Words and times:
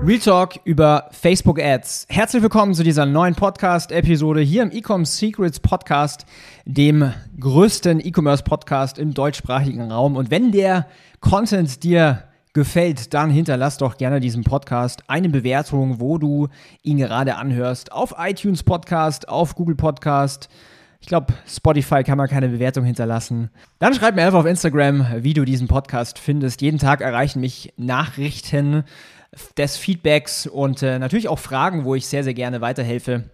Real 0.00 0.20
Talk 0.20 0.60
über 0.62 1.08
Facebook 1.10 1.60
Ads. 1.60 2.06
Herzlich 2.08 2.40
willkommen 2.40 2.72
zu 2.72 2.84
dieser 2.84 3.04
neuen 3.04 3.34
Podcast-Episode 3.34 4.40
hier 4.40 4.62
im 4.62 4.70
Ecom 4.70 5.04
Secrets 5.04 5.58
Podcast, 5.58 6.24
dem 6.64 7.12
größten 7.40 7.98
E-Commerce 7.98 8.44
Podcast 8.44 8.98
im 8.98 9.12
deutschsprachigen 9.12 9.90
Raum. 9.90 10.16
Und 10.16 10.30
wenn 10.30 10.52
der 10.52 10.86
Content 11.18 11.82
dir 11.82 12.22
gefällt, 12.52 13.12
dann 13.12 13.28
hinterlass 13.30 13.78
doch 13.78 13.96
gerne 13.96 14.20
diesem 14.20 14.44
Podcast 14.44 15.02
eine 15.08 15.28
Bewertung, 15.28 15.98
wo 15.98 16.16
du 16.18 16.48
ihn 16.82 16.98
gerade 16.98 17.34
anhörst. 17.34 17.90
Auf 17.90 18.14
iTunes 18.18 18.62
Podcast, 18.62 19.28
auf 19.28 19.56
Google 19.56 19.76
Podcast. 19.76 20.48
Ich 21.00 21.06
glaube, 21.06 21.32
Spotify 21.46 22.02
kann 22.02 22.18
man 22.18 22.28
keine 22.28 22.48
Bewertung 22.48 22.84
hinterlassen. 22.84 23.50
Dann 23.78 23.94
schreib 23.94 24.16
mir 24.16 24.24
einfach 24.24 24.40
auf 24.40 24.46
Instagram, 24.46 25.06
wie 25.18 25.32
du 25.32 25.44
diesen 25.44 25.68
Podcast 25.68 26.18
findest. 26.18 26.60
Jeden 26.60 26.78
Tag 26.78 27.00
erreichen 27.00 27.40
mich 27.40 27.72
Nachrichten 27.76 28.84
des 29.56 29.76
Feedbacks 29.76 30.46
und 30.46 30.82
äh, 30.82 30.98
natürlich 30.98 31.28
auch 31.28 31.38
Fragen, 31.38 31.84
wo 31.84 31.94
ich 31.94 32.06
sehr, 32.06 32.24
sehr 32.24 32.34
gerne 32.34 32.60
weiterhelfe, 32.60 33.30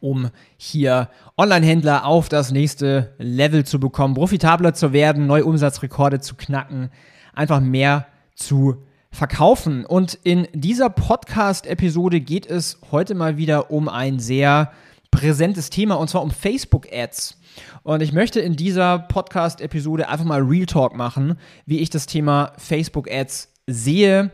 um 0.00 0.30
hier 0.56 1.08
Online-Händler 1.38 2.04
auf 2.04 2.28
das 2.28 2.50
nächste 2.50 3.14
Level 3.18 3.64
zu 3.64 3.80
bekommen, 3.80 4.14
profitabler 4.14 4.74
zu 4.74 4.92
werden, 4.92 5.26
neue 5.26 5.44
Umsatzrekorde 5.44 6.20
zu 6.20 6.34
knacken, 6.34 6.90
einfach 7.34 7.60
mehr 7.60 8.06
zu 8.34 8.84
verkaufen. 9.10 9.86
Und 9.86 10.14
in 10.14 10.48
dieser 10.52 10.90
Podcast-Episode 10.90 12.20
geht 12.20 12.46
es 12.46 12.78
heute 12.90 13.14
mal 13.14 13.36
wieder 13.36 13.70
um 13.70 13.88
ein 13.88 14.18
sehr 14.18 14.72
präsentes 15.12 15.70
Thema 15.70 15.94
und 15.94 16.10
zwar 16.10 16.22
um 16.22 16.32
Facebook-Ads. 16.32 17.38
Und 17.84 18.02
ich 18.02 18.12
möchte 18.12 18.40
in 18.40 18.56
dieser 18.56 18.98
Podcast-Episode 18.98 20.08
einfach 20.08 20.24
mal 20.24 20.40
Real 20.40 20.66
Talk 20.66 20.96
machen, 20.96 21.38
wie 21.66 21.78
ich 21.78 21.90
das 21.90 22.06
Thema 22.06 22.52
Facebook-Ads 22.58 23.52
sehe, 23.68 24.32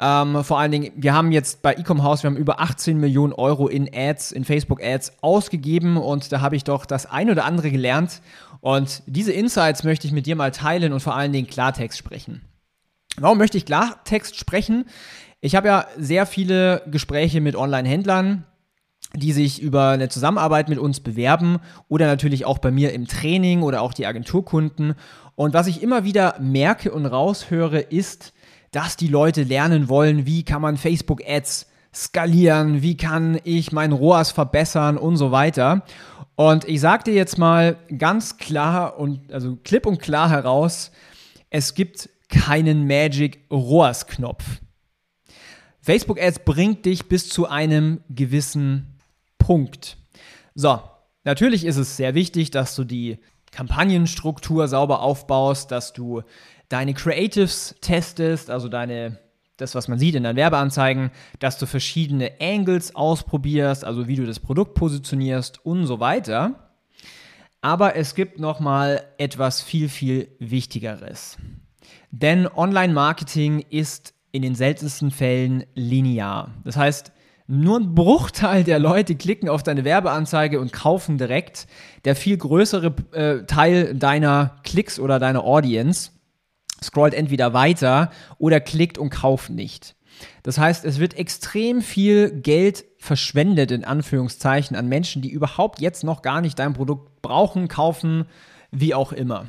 ähm, 0.00 0.42
vor 0.42 0.58
allen 0.58 0.72
Dingen, 0.72 0.92
wir 0.96 1.14
haben 1.14 1.30
jetzt 1.30 1.62
bei 1.62 1.72
Ecom 1.74 2.02
House, 2.02 2.24
wir 2.24 2.30
haben 2.30 2.36
über 2.36 2.60
18 2.60 2.98
Millionen 2.98 3.32
Euro 3.32 3.68
in 3.68 3.88
Ads, 3.94 4.32
in 4.32 4.44
Facebook 4.44 4.82
Ads 4.82 5.22
ausgegeben 5.22 5.96
und 5.96 6.32
da 6.32 6.40
habe 6.40 6.56
ich 6.56 6.64
doch 6.64 6.84
das 6.84 7.06
ein 7.06 7.30
oder 7.30 7.44
andere 7.44 7.70
gelernt. 7.70 8.20
Und 8.60 9.02
diese 9.06 9.32
Insights 9.32 9.84
möchte 9.84 10.06
ich 10.06 10.12
mit 10.12 10.26
dir 10.26 10.36
mal 10.36 10.50
teilen 10.50 10.92
und 10.92 11.00
vor 11.00 11.14
allen 11.14 11.32
Dingen 11.32 11.46
Klartext 11.46 11.98
sprechen. 11.98 12.42
Warum 13.18 13.38
möchte 13.38 13.56
ich 13.56 13.66
Klartext 13.66 14.36
sprechen? 14.36 14.86
Ich 15.40 15.54
habe 15.54 15.68
ja 15.68 15.86
sehr 15.96 16.26
viele 16.26 16.82
Gespräche 16.90 17.40
mit 17.40 17.54
Online-Händlern, 17.54 18.44
die 19.16 19.32
sich 19.32 19.62
über 19.62 19.90
eine 19.90 20.08
Zusammenarbeit 20.08 20.68
mit 20.68 20.78
uns 20.78 21.00
bewerben 21.00 21.58
oder 21.88 22.06
natürlich 22.06 22.44
auch 22.44 22.58
bei 22.58 22.70
mir 22.70 22.92
im 22.92 23.06
Training 23.06 23.62
oder 23.62 23.82
auch 23.82 23.94
die 23.94 24.06
Agenturkunden. 24.06 24.94
Und 25.36 25.54
was 25.54 25.66
ich 25.66 25.82
immer 25.82 26.04
wieder 26.04 26.36
merke 26.40 26.92
und 26.92 27.06
raushöre, 27.06 27.80
ist, 27.80 28.32
dass 28.72 28.96
die 28.96 29.08
Leute 29.08 29.44
lernen 29.44 29.88
wollen, 29.88 30.26
wie 30.26 30.42
kann 30.42 30.62
man 30.62 30.76
Facebook-Ads 30.76 31.66
skalieren, 31.94 32.82
wie 32.82 32.96
kann 32.96 33.38
ich 33.44 33.70
mein 33.70 33.92
ROAS 33.92 34.32
verbessern 34.32 34.96
und 34.96 35.16
so 35.16 35.30
weiter. 35.30 35.82
Und 36.34 36.64
ich 36.64 36.80
sage 36.80 37.04
dir 37.04 37.14
jetzt 37.14 37.38
mal 37.38 37.76
ganz 37.96 38.38
klar 38.38 38.98
und 38.98 39.32
also 39.32 39.56
klipp 39.62 39.86
und 39.86 40.00
klar 40.00 40.28
heraus, 40.28 40.90
es 41.50 41.74
gibt 41.74 42.08
keinen 42.28 42.88
Magic 42.88 43.44
ROAS 43.50 44.08
Knopf. 44.08 44.44
Facebook 45.80 46.20
Ads 46.20 46.40
bringt 46.40 46.84
dich 46.86 47.08
bis 47.08 47.28
zu 47.28 47.46
einem 47.46 48.00
gewissen 48.08 48.93
Punkt. 49.38 49.96
So, 50.54 50.80
natürlich 51.24 51.64
ist 51.64 51.76
es 51.76 51.96
sehr 51.96 52.14
wichtig, 52.14 52.50
dass 52.50 52.74
du 52.74 52.84
die 52.84 53.18
Kampagnenstruktur 53.50 54.68
sauber 54.68 55.00
aufbaust, 55.00 55.70
dass 55.70 55.92
du 55.92 56.22
deine 56.68 56.94
Creatives 56.94 57.74
testest, 57.80 58.50
also 58.50 58.68
deine 58.68 59.18
das, 59.56 59.74
was 59.74 59.88
man 59.88 59.98
sieht 59.98 60.16
in 60.16 60.24
deinen 60.24 60.36
Werbeanzeigen, 60.36 61.10
dass 61.38 61.58
du 61.58 61.66
verschiedene 61.66 62.32
Angles 62.40 62.94
ausprobierst, 62.94 63.84
also 63.84 64.08
wie 64.08 64.16
du 64.16 64.26
das 64.26 64.40
Produkt 64.40 64.74
positionierst 64.74 65.64
und 65.64 65.86
so 65.86 66.00
weiter. 66.00 66.72
Aber 67.60 67.96
es 67.96 68.14
gibt 68.14 68.40
noch 68.40 68.60
mal 68.60 69.04
etwas 69.16 69.62
viel 69.62 69.88
viel 69.88 70.28
wichtigeres. 70.38 71.38
Denn 72.10 72.46
Online-Marketing 72.46 73.64
ist 73.70 74.14
in 74.32 74.42
den 74.42 74.54
seltensten 74.54 75.10
Fällen 75.10 75.64
linear. 75.74 76.50
Das 76.64 76.76
heißt, 76.76 77.12
nur 77.46 77.78
ein 77.78 77.94
Bruchteil 77.94 78.64
der 78.64 78.78
Leute 78.78 79.16
klicken 79.16 79.48
auf 79.48 79.62
deine 79.62 79.84
Werbeanzeige 79.84 80.60
und 80.60 80.72
kaufen 80.72 81.18
direkt. 81.18 81.66
Der 82.04 82.16
viel 82.16 82.38
größere 82.38 82.94
äh, 83.12 83.44
Teil 83.44 83.94
deiner 83.94 84.56
Klicks 84.64 84.98
oder 84.98 85.18
deiner 85.18 85.44
Audience 85.44 86.10
scrollt 86.82 87.14
entweder 87.14 87.52
weiter 87.52 88.10
oder 88.38 88.60
klickt 88.60 88.98
und 88.98 89.10
kauft 89.10 89.50
nicht. 89.50 89.94
Das 90.42 90.58
heißt, 90.58 90.84
es 90.84 91.00
wird 91.00 91.14
extrem 91.14 91.82
viel 91.82 92.30
Geld 92.30 92.84
verschwendet, 92.98 93.70
in 93.70 93.84
Anführungszeichen, 93.84 94.76
an 94.76 94.88
Menschen, 94.88 95.22
die 95.22 95.30
überhaupt 95.30 95.80
jetzt 95.80 96.04
noch 96.04 96.22
gar 96.22 96.40
nicht 96.40 96.58
dein 96.58 96.72
Produkt 96.72 97.20
brauchen, 97.20 97.68
kaufen, 97.68 98.26
wie 98.70 98.94
auch 98.94 99.12
immer. 99.12 99.46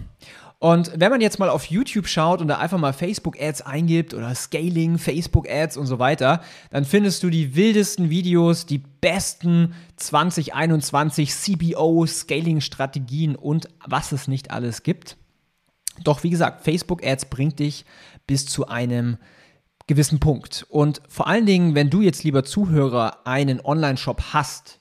Und 0.66 0.94
wenn 0.96 1.12
man 1.12 1.22
jetzt 1.22 1.38
mal 1.38 1.50
auf 1.50 1.66
YouTube 1.66 2.08
schaut 2.08 2.42
und 2.42 2.48
da 2.48 2.58
einfach 2.58 2.80
mal 2.80 2.92
Facebook-Ads 2.92 3.62
eingibt 3.62 4.16
oder 4.16 4.34
Scaling, 4.34 4.98
Facebook-Ads 4.98 5.78
und 5.78 5.86
so 5.86 6.00
weiter, 6.00 6.42
dann 6.72 6.86
findest 6.86 7.22
du 7.22 7.30
die 7.30 7.56
wildesten 7.56 8.09
Videos, 8.09 8.66
die 8.66 8.80
besten 8.80 9.76
2021 9.98 11.30
CBO, 11.30 12.08
Scaling-Strategien 12.08 13.36
und 13.36 13.70
was 13.86 14.12
es 14.12 14.28
nicht 14.28 14.50
alles 14.50 14.81
gibt. 14.81 15.18
Doch 16.03 16.24
wie 16.24 16.31
gesagt, 16.31 16.64
Facebook 16.64 17.06
Ads 17.06 17.26
bringt 17.26 17.59
dich 17.59 17.86
bis 18.26 18.47
zu 18.47 18.68
einem 18.68 19.20
gewissen 19.86 20.20
Punkt. 20.20 20.66
Und 20.70 21.00
vor 21.08 21.28
allen 21.28 21.46
Dingen, 21.46 21.76
wenn 21.76 21.92
du 21.92 22.02
jetzt 22.02 22.24
lieber 22.24 22.44
Zuhörer 22.44 23.28
einen 23.28 23.62
Online-Shop 23.64 24.34
hast 24.34 24.80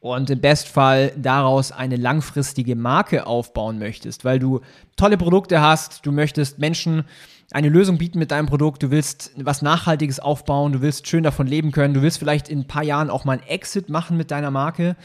und 0.00 0.30
im 0.30 0.40
Bestfall 0.40 1.12
daraus 1.16 1.72
eine 1.72 1.96
langfristige 1.96 2.76
Marke 2.76 3.26
aufbauen 3.26 3.78
möchtest, 3.78 4.24
weil 4.24 4.38
du 4.38 4.60
tolle 4.96 5.16
Produkte 5.16 5.60
hast, 5.60 6.04
du 6.06 6.12
möchtest 6.12 6.58
Menschen 6.58 7.04
eine 7.52 7.68
Lösung 7.68 7.98
bieten 7.98 8.18
mit 8.18 8.30
deinem 8.30 8.46
Produkt, 8.46 8.82
du 8.82 8.90
willst 8.90 9.32
was 9.36 9.62
Nachhaltiges 9.62 10.20
aufbauen, 10.20 10.72
du 10.72 10.80
willst 10.82 11.06
schön 11.06 11.22
davon 11.22 11.46
leben 11.46 11.70
können, 11.72 11.94
du 11.94 12.02
willst 12.02 12.18
vielleicht 12.18 12.48
in 12.48 12.60
ein 12.60 12.68
paar 12.68 12.82
Jahren 12.82 13.10
auch 13.10 13.24
mal 13.24 13.38
einen 13.38 13.48
Exit 13.48 13.88
machen 13.88 14.16
mit 14.16 14.30
deiner 14.30 14.50
Marke, 14.50 14.96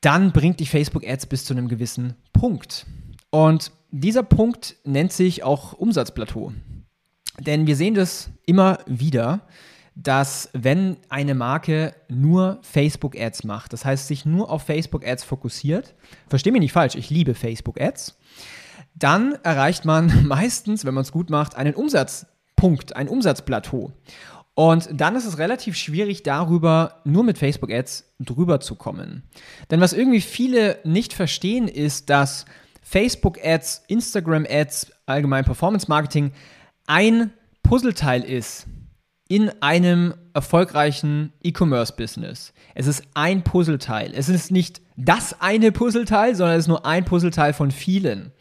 dann 0.00 0.32
bringt 0.32 0.60
dich 0.60 0.70
Facebook 0.70 1.06
Ads 1.06 1.26
bis 1.26 1.44
zu 1.44 1.54
einem 1.54 1.68
gewissen 1.68 2.14
Punkt. 2.32 2.86
Und 3.30 3.72
dieser 3.90 4.22
Punkt 4.22 4.76
nennt 4.84 5.12
sich 5.12 5.44
auch 5.44 5.72
Umsatzplateau. 5.72 6.52
Denn 7.38 7.66
wir 7.66 7.76
sehen 7.76 7.94
das 7.94 8.30
immer 8.46 8.78
wieder, 8.86 9.40
dass 9.94 10.48
wenn 10.52 10.96
eine 11.08 11.34
Marke 11.34 11.94
nur 12.08 12.58
Facebook-Ads 12.62 13.44
macht, 13.44 13.72
das 13.72 13.84
heißt 13.84 14.06
sich 14.06 14.24
nur 14.24 14.50
auf 14.50 14.62
Facebook-Ads 14.62 15.24
fokussiert, 15.24 15.94
verstehe 16.28 16.52
mich 16.52 16.60
nicht 16.60 16.72
falsch, 16.72 16.94
ich 16.94 17.10
liebe 17.10 17.34
Facebook-Ads, 17.34 18.18
dann 18.94 19.34
erreicht 19.42 19.84
man 19.84 20.26
meistens, 20.26 20.84
wenn 20.84 20.94
man 20.94 21.02
es 21.02 21.12
gut 21.12 21.30
macht, 21.30 21.56
einen 21.56 21.74
Umsatzpunkt, 21.74 22.96
ein 22.96 23.08
Umsatzplateau. 23.08 23.92
Und 24.54 24.88
dann 24.92 25.16
ist 25.16 25.24
es 25.24 25.38
relativ 25.38 25.76
schwierig, 25.76 26.22
darüber 26.22 27.00
nur 27.04 27.24
mit 27.24 27.38
Facebook-Ads 27.38 28.12
drüber 28.20 28.60
zu 28.60 28.74
kommen. 28.74 29.22
Denn 29.70 29.80
was 29.80 29.94
irgendwie 29.94 30.20
viele 30.20 30.78
nicht 30.84 31.14
verstehen, 31.14 31.68
ist, 31.68 32.10
dass 32.10 32.44
Facebook-Ads, 32.82 33.84
Instagram-Ads, 33.88 34.92
allgemein 35.06 35.44
Performance-Marketing 35.44 36.32
ein 36.86 37.32
Puzzleteil 37.62 38.22
ist 38.22 38.66
in 39.32 39.50
einem 39.62 40.12
erfolgreichen 40.34 41.32
E-Commerce-Business. 41.42 42.52
Es 42.74 42.86
ist 42.86 43.02
ein 43.14 43.42
Puzzleteil. 43.42 44.12
Es 44.14 44.28
ist 44.28 44.50
nicht 44.50 44.82
das 44.98 45.40
eine 45.40 45.72
Puzzleteil, 45.72 46.34
sondern 46.34 46.56
es 46.56 46.64
ist 46.64 46.68
nur 46.68 46.84
ein 46.84 47.06
Puzzleteil 47.06 47.54
von 47.54 47.70
vielen. 47.70 48.32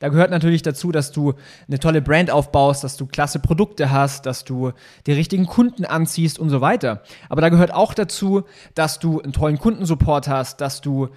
Da 0.00 0.08
gehört 0.08 0.32
natürlich 0.32 0.62
dazu, 0.62 0.90
dass 0.90 1.12
du 1.12 1.34
eine 1.68 1.78
tolle 1.78 2.02
Brand 2.02 2.32
aufbaust, 2.32 2.82
dass 2.82 2.96
du 2.96 3.06
klasse 3.06 3.38
Produkte 3.38 3.92
hast, 3.92 4.26
dass 4.26 4.42
du 4.42 4.72
die 5.06 5.12
richtigen 5.12 5.46
Kunden 5.46 5.84
anziehst 5.84 6.40
und 6.40 6.50
so 6.50 6.60
weiter. 6.60 7.04
Aber 7.28 7.42
da 7.42 7.48
gehört 7.48 7.72
auch 7.72 7.94
dazu, 7.94 8.42
dass 8.74 8.98
du 8.98 9.20
einen 9.20 9.32
tollen 9.32 9.56
Kundensupport 9.56 10.26
hast, 10.26 10.60
dass 10.60 10.80
du 10.80 11.10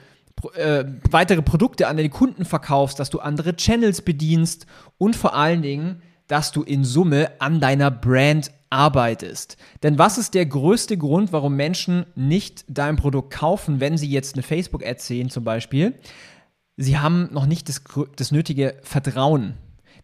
äh, 0.53 0.85
weitere 1.09 1.41
Produkte 1.41 1.87
an 1.87 1.97
den 1.97 2.11
Kunden 2.11 2.45
verkaufst, 2.45 2.99
dass 2.99 3.09
du 3.09 3.19
andere 3.19 3.55
Channels 3.55 4.03
bedienst 4.03 4.67
und 4.99 5.15
vor 5.15 5.33
allen 5.33 5.63
Dingen, 5.63 6.03
dass 6.33 6.51
du 6.51 6.63
in 6.63 6.83
Summe 6.83 7.29
an 7.39 7.59
deiner 7.59 7.91
Brand 7.91 8.51
arbeitest. 8.69 9.55
Denn 9.83 9.99
was 9.99 10.17
ist 10.17 10.33
der 10.33 10.47
größte 10.47 10.97
Grund, 10.97 11.31
warum 11.31 11.55
Menschen 11.55 12.05
nicht 12.15 12.65
dein 12.67 12.95
Produkt 12.95 13.31
kaufen, 13.31 13.79
wenn 13.79 13.97
sie 13.97 14.09
jetzt 14.09 14.35
eine 14.35 14.43
Facebook-Ad 14.43 14.99
sehen 14.99 15.29
zum 15.29 15.43
Beispiel? 15.43 15.93
sie 16.77 16.97
haben 16.97 17.29
noch 17.31 17.45
nicht 17.45 17.69
das, 17.69 17.83
das 18.15 18.31
nötige 18.31 18.75
Vertrauen. 18.81 19.55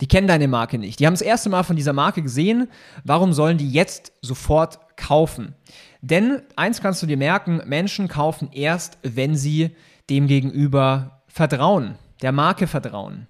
Die 0.02 0.08
kennen 0.08 0.28
deine 0.28 0.48
Marke 0.48 0.78
nicht. 0.78 1.00
Die 1.00 1.06
haben 1.06 1.14
das 1.14 1.22
erste 1.22 1.50
Mal 1.50 1.64
von 1.64 1.76
dieser 1.76 1.94
Marke 1.94 2.22
gesehen. 2.22 2.70
Warum 3.04 3.34
sollen 3.34 3.58
die 3.58 3.70
jetzt 3.70 4.14
sofort 4.22 4.80
kaufen? 4.96 5.56
Denn 6.02 6.42
eins 6.56 6.82
kannst 6.82 7.04
du 7.04 7.08
dir 7.08 7.18
merken, 7.18 7.62
Menschen 7.66 8.08
kaufen 8.08 8.50
erst, 8.54 8.98
wenn 9.04 9.36
sie 9.36 9.72
dem 10.10 10.28
gegenüber 10.28 11.22
vertrauen, 11.28 11.96
der 12.22 12.32
Marke 12.32 12.68
vertrauen. 12.68 13.28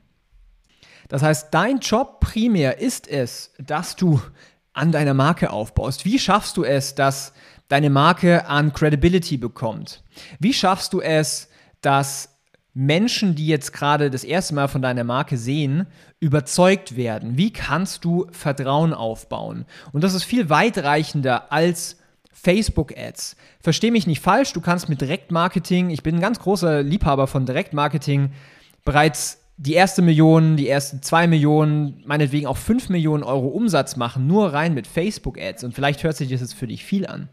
Das 1.10 1.22
heißt, 1.22 1.48
dein 1.52 1.80
Job 1.80 2.22
primär 2.22 2.80
ist 2.80 3.08
es, 3.08 3.52
dass 3.60 3.96
du 3.96 4.22
an 4.74 4.92
deiner 4.94 5.14
Marke 5.14 5.52
aufbaust. 5.52 6.06
Wie 6.06 6.20
schaffst 6.20 6.56
du 6.56 6.64
es, 6.64 6.96
dass 6.96 7.34
deine 7.68 7.90
Marke 7.90 8.48
an 8.48 8.72
Credibility 8.72 9.38
bekommt? 9.38 10.04
Wie 10.40 10.54
schaffst 10.54 10.94
du 10.94 11.02
es, 11.02 11.50
dass 11.82 12.30
Menschen, 12.74 13.36
die 13.36 13.48
jetzt 13.48 13.74
gerade 13.74 14.10
das 14.10 14.24
erste 14.24 14.54
Mal 14.54 14.68
von 14.68 14.82
deiner 14.82 15.04
Marke 15.04 15.38
sehen, 15.38 15.88
überzeugt 16.20 16.96
werden? 16.96 17.38
Wie 17.38 17.52
kannst 17.52 18.06
du 18.06 18.28
Vertrauen 18.32 18.94
aufbauen? 18.94 19.66
Und 19.92 20.04
das 20.04 20.14
ist 20.14 20.24
viel 20.24 20.50
weitreichender 20.50 21.52
als 21.52 21.98
Facebook-Ads. 22.32 23.36
Versteh 23.60 23.92
mich 23.92 24.08
nicht 24.08 24.22
falsch, 24.22 24.54
du 24.54 24.62
kannst 24.62 24.88
mit 24.88 25.02
Direktmarketing, 25.02 25.90
ich 25.90 26.04
bin 26.04 26.16
ein 26.16 26.22
ganz 26.22 26.40
großer 26.40 26.84
Liebhaber 26.84 27.28
von 27.28 27.46
Direktmarketing, 27.46 28.32
bereits 28.86 29.40
die 29.62 29.74
erste 29.74 30.02
Million, 30.02 30.56
die 30.56 30.70
ersten 30.70 31.02
zwei 31.02 31.28
Millionen, 31.28 32.02
meinetwegen 32.06 32.48
auch 32.48 32.56
fünf 32.56 32.88
Millionen 32.88 33.24
Euro 33.24 33.48
Umsatz 33.48 33.98
machen, 33.98 34.26
nur 34.26 34.54
rein 34.54 34.74
mit 34.74 34.88
Facebook-Ads. 34.88 35.66
Und 35.66 35.74
vielleicht 35.74 36.02
hört 36.04 36.16
sich 36.16 36.30
das 36.30 36.40
jetzt 36.40 36.54
für 36.54 36.68
dich 36.68 36.86
viel 36.86 37.06
an. 37.06 37.28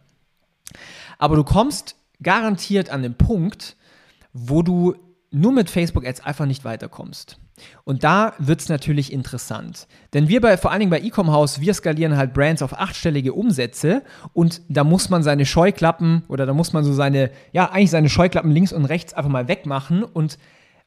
Aber 1.19 1.37
du 1.37 1.45
kommst 1.45 1.95
garantiert 2.21 2.91
an 2.91 3.05
den 3.05 3.15
Punkt, 3.15 3.77
wo 4.33 4.63
du 4.63 4.97
nur 5.31 5.53
mit 5.53 5.71
Facebook-Ads 5.71 6.21
einfach 6.21 6.47
nicht 6.47 6.65
weiterkommst. 6.65 7.39
Und 7.85 8.03
da 8.03 8.35
wird 8.39 8.61
es 8.61 8.69
natürlich 8.69 9.13
interessant. 9.13 9.87
Denn 10.13 10.29
wir 10.29 10.41
bei, 10.41 10.57
vor 10.57 10.73
allen 10.73 10.81
Dingen 10.81 10.91
bei 10.91 11.01
Ecom 11.01 11.31
House, 11.31 11.61
wir 11.61 11.75
skalieren 11.75 12.17
halt 12.17 12.35
Brands 12.35 12.61
auf 12.61 12.79
achtstellige 12.79 13.35
Umsätze 13.35 14.03
und 14.33 14.63
da 14.69 14.83
muss 14.83 15.11
man 15.11 15.23
seine 15.23 15.47
Scheuklappen 15.47 16.25
oder 16.27 16.45
da 16.45 16.53
muss 16.53 16.73
man 16.73 16.83
so 16.85 16.93
seine, 16.93 17.31
ja, 17.53 17.71
eigentlich 17.71 17.91
seine 17.91 18.09
Scheuklappen 18.09 18.51
links 18.51 18.73
und 18.73 18.85
rechts 18.85 19.15
einfach 19.15 19.31
mal 19.31 19.49
wegmachen 19.49 20.03
und 20.03 20.39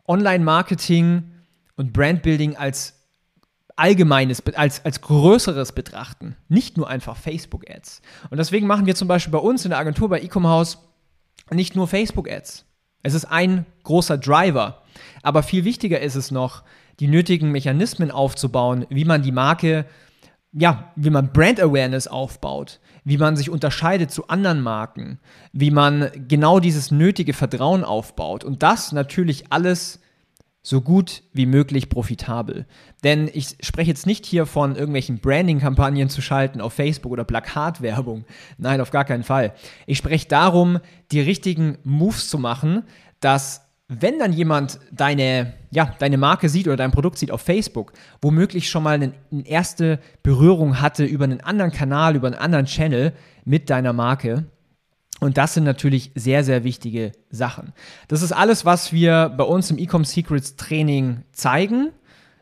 Online-Marketing 0.10 1.24
und 1.76 1.94
Brandbuilding 1.94 2.58
als 2.58 2.96
allgemeines, 3.78 4.44
als, 4.56 4.84
als 4.84 5.02
größeres 5.02 5.72
betrachten. 5.72 6.36
Nicht 6.50 6.76
nur 6.76 6.90
einfach 6.90 7.16
Facebook-Ads. 7.16 8.02
Und 8.30 8.38
deswegen 8.38 8.68
machen 8.68 8.86
wir 8.86 8.96
zum 8.96 9.08
Beispiel 9.08 9.32
bei 9.32 9.40
uns 9.40 9.64
in 9.64 9.70
der 9.70 9.80
Agentur 9.80 10.10
bei 10.10 10.20
Ecom 10.20 10.48
House 10.48 10.80
nicht 11.52 11.76
nur 11.76 11.88
Facebook-Ads. 11.88 12.66
Es 13.04 13.14
ist 13.14 13.26
ein 13.26 13.66
großer 13.84 14.18
Driver. 14.18 14.82
Aber 15.24 15.44
viel 15.44 15.64
wichtiger 15.64 16.02
ist 16.02 16.16
es 16.16 16.32
noch, 16.32 16.64
die 17.00 17.08
nötigen 17.08 17.52
Mechanismen 17.52 18.12
aufzubauen, 18.12 18.86
wie 18.90 19.06
man 19.06 19.22
die 19.22 19.32
Marke, 19.32 19.86
ja, 20.52 20.92
wie 20.96 21.10
man 21.10 21.32
Brand 21.32 21.60
Awareness 21.60 22.08
aufbaut, 22.08 22.80
wie 23.04 23.18
man 23.18 23.36
sich 23.36 23.50
unterscheidet 23.50 24.12
zu 24.12 24.28
anderen 24.28 24.62
Marken, 24.62 25.20
wie 25.54 25.72
man 25.72 26.10
genau 26.28 26.60
dieses 26.60 26.92
nötige 26.92 27.34
Vertrauen 27.34 27.84
aufbaut. 27.84 28.44
Und 28.44 28.64
das 28.64 28.92
natürlich 28.92 29.52
alles 29.52 30.00
so 30.62 30.82
gut 30.82 31.24
wie 31.34 31.46
möglich 31.46 31.90
profitabel. 31.90 32.66
Denn 33.04 33.30
ich 33.32 33.56
spreche 33.62 33.90
jetzt 33.90 34.06
nicht 34.06 34.26
hier 34.26 34.46
von 34.46 34.76
irgendwelchen 34.76 35.20
Branding-Kampagnen 35.20 36.10
zu 36.10 36.22
schalten 36.22 36.62
auf 36.62 36.74
Facebook 36.74 37.12
oder 37.12 37.24
Plakatwerbung. 37.24 38.26
Nein, 38.58 38.82
auf 38.82 38.92
gar 38.92 39.06
keinen 39.06 39.24
Fall. 39.24 39.54
Ich 39.86 39.98
spreche 39.98 40.28
darum, 40.28 40.80
die 41.12 41.22
richtigen 41.22 41.78
Moves 41.84 42.30
zu 42.30 42.38
machen, 42.38 42.84
dass 43.20 43.69
wenn 43.90 44.20
dann 44.20 44.32
jemand 44.32 44.80
deine, 44.92 45.54
ja, 45.72 45.94
deine 46.00 46.18
Marke 46.18 46.48
sieht 46.48 46.68
oder 46.68 46.78
dein 46.78 46.92
Produkt 46.92 47.18
sieht 47.18 47.32
auf 47.32 47.42
Facebook, 47.42 47.92
womöglich 48.22 48.70
schon 48.70 48.84
mal 48.84 48.96
eine, 48.96 49.14
eine 49.32 49.46
erste 49.46 50.00
Berührung 50.24 50.80
hatte 50.80 51.04
über 51.04 51.26
einen 51.26 51.42
anderen 51.42 51.72
Kanal, 51.72 52.16
über 52.16 52.28
einen 52.28 52.38
anderen 52.38 52.66
Channel 52.66 53.14
mit 53.46 53.70
deiner 53.70 53.92
Marke, 53.92 54.46
und 55.20 55.38
das 55.38 55.54
sind 55.54 55.66
natürlich 55.66 56.12
sehr, 56.16 56.44
sehr 56.44 56.64
wichtige 56.64 57.12
Sachen. 57.30 57.74
Das 58.08 58.22
ist 58.22 58.32
alles, 58.32 58.66
was 58.66 58.94
wir 58.94 59.34
bei 59.38 59.44
uns 59.44 59.70
im 59.70 59.78
Ecom 59.78 60.06
Secrets 60.06 60.56
Training 60.56 61.24
zeigen. 61.32 61.92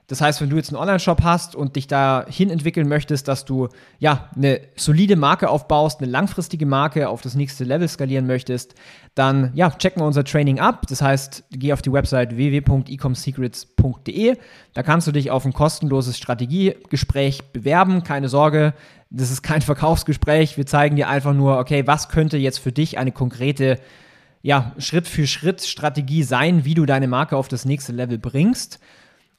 Das 0.08 0.22
heißt, 0.22 0.40
wenn 0.40 0.50
du 0.50 0.56
jetzt 0.56 0.70
einen 0.70 0.78
Online-Shop 0.78 1.22
hast 1.22 1.54
und 1.54 1.76
dich 1.76 1.88
dahin 1.88 2.50
entwickeln 2.50 2.88
möchtest, 2.88 3.28
dass 3.28 3.44
du 3.44 3.68
ja 4.00 4.30
eine 4.36 4.62
solide 4.78 5.18
Marke 5.18 5.50
aufbaust, 5.50 6.00
eine 6.00 6.10
langfristige 6.10 6.66
Marke 6.66 7.10
auf 7.10 7.20
das 7.20 7.36
nächste 7.36 7.66
Level 7.66 7.90
skalieren 7.90 8.26
möchtest, 8.26 8.74
dann 9.16 9.52
ja, 9.54 9.70
checken 9.70 10.02
wir 10.02 10.08
unser 10.08 10.24
Training 10.24 10.62
ab. 10.62 10.88
Das 10.88 11.02
heißt, 11.02 11.44
geh 11.52 11.74
auf 11.74 11.82
die 11.82 11.92
Website 11.92 12.38
www.ecomsecrets.de. 12.38 14.38
Da 14.74 14.84
kannst 14.84 15.08
du 15.08 15.12
dich 15.12 15.30
auf 15.30 15.46
ein 15.46 15.52
kostenloses 15.52 16.18
Strategiegespräch 16.18 17.52
bewerben. 17.52 18.04
Keine 18.04 18.30
Sorge, 18.30 18.76
das 19.10 19.30
ist 19.30 19.42
kein 19.42 19.62
Verkaufsgespräch. 19.62 20.56
Wir 20.56 20.66
zeigen 20.66 20.96
dir 20.96 21.10
einfach 21.10 21.34
nur, 21.34 21.60
okay, 21.60 21.86
was 21.86 22.08
könnte 22.08 22.38
jetzt 22.38 22.60
für 22.60 22.72
dich 22.72 22.98
eine 22.98 23.12
konkrete 23.12 23.78
ja, 24.42 24.72
Schritt 24.78 25.08
für 25.08 25.28
Schritt 25.28 25.64
Strategie 25.64 26.24
sein, 26.24 26.64
wie 26.64 26.76
du 26.76 26.86
deine 26.86 27.10
Marke 27.10 27.36
auf 27.36 27.50
das 27.50 27.66
nächste 27.66 27.92
Level 27.92 28.18
bringst. 28.18 28.80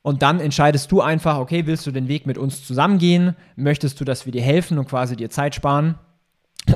Und 0.03 0.23
dann 0.23 0.41
entscheidest 0.41 0.91
du 0.93 1.01
einfach, 1.01 1.39
okay, 1.39 1.67
willst 1.67 1.87
du 1.87 1.91
den 1.91 2.09
Weg 2.09 2.27
mit 2.27 2.39
uns 2.39 2.65
zusammengehen? 2.65 3.35
Möchtest 3.57 4.01
du, 4.01 4.05
dass 4.05 4.27
wir 4.27 4.33
dir 4.33 4.43
helfen 4.43 4.79
und 4.79 4.89
quasi 4.89 5.17
dir 5.17 5.31
Zeit 5.31 5.55
sparen? 5.55 5.97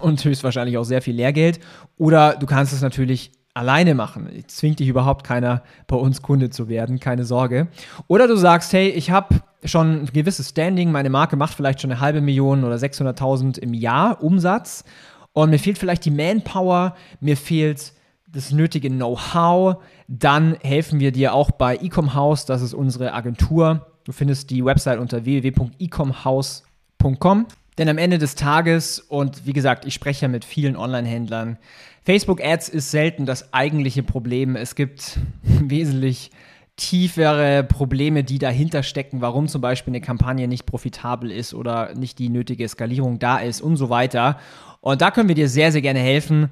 Und 0.00 0.24
höchstwahrscheinlich 0.24 0.78
auch 0.78 0.84
sehr 0.84 1.02
viel 1.02 1.14
Lehrgeld. 1.14 1.60
Oder 1.98 2.36
du 2.36 2.46
kannst 2.46 2.72
es 2.72 2.80
natürlich 2.80 3.32
alleine 3.54 3.94
machen. 3.94 4.28
Zwingt 4.46 4.80
dich 4.80 4.88
überhaupt 4.88 5.24
keiner, 5.24 5.62
bei 5.86 5.96
uns 5.96 6.22
Kunde 6.22 6.50
zu 6.50 6.68
werden, 6.68 7.00
keine 7.00 7.24
Sorge. 7.24 7.68
Oder 8.06 8.26
du 8.26 8.36
sagst, 8.36 8.72
hey, 8.72 8.88
ich 8.88 9.10
habe 9.10 9.42
schon 9.64 10.02
ein 10.02 10.06
gewisses 10.06 10.50
Standing, 10.50 10.90
meine 10.90 11.10
Marke 11.10 11.36
macht 11.36 11.54
vielleicht 11.54 11.80
schon 11.80 11.92
eine 11.92 12.00
halbe 12.00 12.20
Million 12.20 12.64
oder 12.64 12.76
600.000 12.76 13.58
im 13.58 13.74
Jahr 13.74 14.22
Umsatz 14.22 14.84
und 15.32 15.50
mir 15.50 15.58
fehlt 15.58 15.78
vielleicht 15.78 16.04
die 16.04 16.10
Manpower, 16.10 16.96
mir 17.20 17.36
fehlt 17.36 17.92
das 18.32 18.50
nötige 18.50 18.90
Know-how, 18.90 19.76
dann 20.08 20.56
helfen 20.62 20.98
wir 21.00 21.12
dir 21.12 21.34
auch 21.34 21.50
bei 21.50 21.76
Ecom 21.76 22.14
House, 22.14 22.46
das 22.46 22.62
ist 22.62 22.72
unsere 22.74 23.12
Agentur. 23.12 23.86
Du 24.04 24.12
findest 24.12 24.50
die 24.50 24.64
Website 24.64 24.98
unter 24.98 25.24
www.ecomhouse.com. 25.24 27.46
Denn 27.78 27.88
am 27.88 27.96
Ende 27.98 28.18
des 28.18 28.34
Tages, 28.34 28.98
und 29.00 29.46
wie 29.46 29.54
gesagt, 29.54 29.86
ich 29.86 29.94
spreche 29.94 30.22
ja 30.22 30.28
mit 30.28 30.44
vielen 30.44 30.76
Online-Händlern, 30.76 31.58
Facebook 32.04 32.44
Ads 32.44 32.68
ist 32.68 32.90
selten 32.90 33.26
das 33.26 33.54
eigentliche 33.54 34.02
Problem. 34.02 34.56
Es 34.56 34.74
gibt 34.74 35.20
wesentlich 35.42 36.30
tiefere 36.76 37.64
Probleme, 37.64 38.24
die 38.24 38.38
dahinter 38.38 38.82
stecken, 38.82 39.20
warum 39.20 39.46
zum 39.46 39.60
Beispiel 39.60 39.92
eine 39.92 40.00
Kampagne 40.00 40.48
nicht 40.48 40.66
profitabel 40.66 41.30
ist 41.30 41.54
oder 41.54 41.94
nicht 41.94 42.18
die 42.18 42.28
nötige 42.28 42.68
Skalierung 42.68 43.18
da 43.18 43.38
ist 43.38 43.60
und 43.60 43.76
so 43.76 43.90
weiter. 43.90 44.38
Und 44.80 45.00
da 45.00 45.10
können 45.10 45.28
wir 45.28 45.34
dir 45.34 45.48
sehr, 45.48 45.70
sehr 45.70 45.82
gerne 45.82 46.00
helfen. 46.00 46.50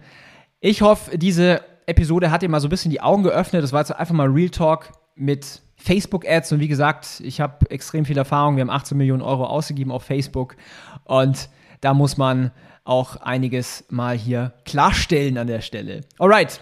Ich 0.61 0.83
hoffe, 0.83 1.17
diese 1.17 1.63
Episode 1.87 2.31
hat 2.31 2.43
dir 2.43 2.49
mal 2.49 2.61
so 2.61 2.67
ein 2.69 2.71
bisschen 2.71 2.91
die 2.91 3.01
Augen 3.01 3.23
geöffnet. 3.23 3.63
Das 3.63 3.73
war 3.73 3.81
jetzt 3.81 3.93
einfach 3.93 4.15
mal 4.15 4.29
Real 4.29 4.51
Talk 4.51 4.91
mit 5.15 5.63
Facebook-Ads. 5.77 6.53
Und 6.53 6.61
wie 6.61 6.69
gesagt, 6.69 7.21
ich 7.25 7.41
habe 7.41 7.71
extrem 7.71 8.05
viel 8.05 8.19
Erfahrung. 8.19 8.57
Wir 8.57 8.61
haben 8.63 8.71
18 8.71 8.97
Millionen 8.97 9.23
Euro 9.23 9.47
ausgegeben 9.47 9.91
auf 9.91 10.03
Facebook. 10.05 10.57
Und 11.05 11.49
da 11.81 11.95
muss 11.95 12.17
man 12.19 12.51
auch 12.85 13.17
einiges 13.17 13.85
mal 13.89 14.17
hier 14.17 14.53
klarstellen 14.65 15.39
an 15.39 15.47
der 15.47 15.63
Stelle. 15.63 16.03
Alright. 16.19 16.61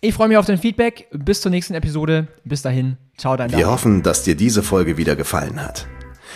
Ich 0.00 0.14
freue 0.14 0.26
mich 0.26 0.36
auf 0.36 0.46
dein 0.46 0.58
Feedback. 0.58 1.06
Bis 1.12 1.40
zur 1.40 1.50
nächsten 1.52 1.74
Episode. 1.74 2.26
Bis 2.44 2.62
dahin. 2.62 2.96
Ciao, 3.16 3.36
dein 3.36 3.50
Wir 3.50 3.58
Daniel. 3.58 3.70
hoffen, 3.72 4.02
dass 4.02 4.24
dir 4.24 4.34
diese 4.34 4.64
Folge 4.64 4.96
wieder 4.96 5.14
gefallen 5.14 5.62
hat. 5.62 5.86